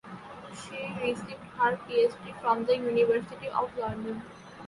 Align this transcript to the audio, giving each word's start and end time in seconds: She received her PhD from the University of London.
She 0.49 0.91
received 0.99 1.29
her 1.59 1.77
PhD 1.87 2.41
from 2.41 2.65
the 2.65 2.75
University 2.75 3.49
of 3.49 3.77
London. 3.77 4.23